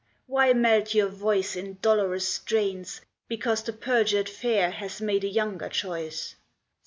[0.25, 5.69] why melt your voice In dolorous strains, because the perjured fair Has made a younger
[5.69, 6.35] choice?